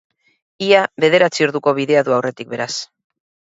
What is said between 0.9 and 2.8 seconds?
bederatzi orduko bidea du aurretik, beraz.